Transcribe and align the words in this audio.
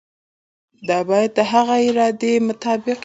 دا 0.87 0.99
باید 1.09 1.31
د 1.37 1.39
هغه 1.51 1.75
د 1.79 1.83
ارادې 1.89 2.31
مطابق 2.47 2.97
وي. 2.97 2.97